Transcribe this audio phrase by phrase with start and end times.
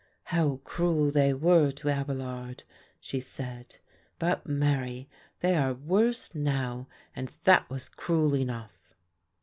[0.33, 2.63] "How cruel they were to Abelard,"
[2.99, 3.77] she said,
[4.17, 5.07] "but marry,
[5.41, 8.95] they are worse now, and that was cruel enough."